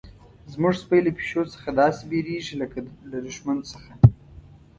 [0.53, 2.79] زموږ سپی له پیشو څخه داسې بیریږي لکه
[3.11, 3.91] له دښمن څخه.